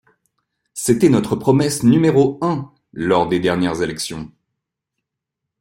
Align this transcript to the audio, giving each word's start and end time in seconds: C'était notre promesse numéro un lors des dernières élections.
C'était 0.73 1.09
notre 1.09 1.35
promesse 1.35 1.83
numéro 1.83 2.39
un 2.41 2.73
lors 2.91 3.27
des 3.27 3.39
dernières 3.39 3.83
élections. 3.83 4.31